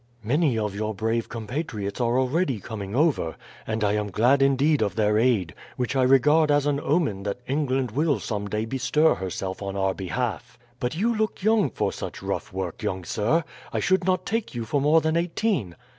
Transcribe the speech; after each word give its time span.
"Many 0.23 0.57
of 0.57 0.73
your 0.73 0.95
brave 0.95 1.29
compatriots 1.29 2.01
are 2.01 2.17
already 2.19 2.59
coming 2.59 2.95
over; 2.95 3.35
and 3.67 3.83
I 3.83 3.93
am 3.93 4.09
glad 4.09 4.41
indeed 4.41 4.81
of 4.81 4.95
their 4.95 5.19
aid, 5.19 5.53
which 5.77 5.95
I 5.95 6.01
regard 6.01 6.49
as 6.49 6.65
an 6.65 6.79
omen 6.79 7.21
that 7.21 7.39
England 7.47 7.91
will 7.91 8.19
some 8.19 8.47
day 8.49 8.65
bestir 8.65 9.13
herself 9.13 9.61
on 9.61 9.75
our 9.75 9.93
behalf. 9.93 10.57
But 10.79 10.95
you 10.95 11.15
look 11.15 11.43
young 11.43 11.69
for 11.69 11.93
such 11.93 12.23
rough 12.23 12.51
work, 12.51 12.81
young 12.81 13.03
sir. 13.03 13.43
I 13.71 13.79
should 13.79 14.03
not 14.03 14.25
take 14.25 14.55
you 14.55 14.65
for 14.65 14.81
more 14.81 15.01
than 15.01 15.15
eighteen." 15.15 15.75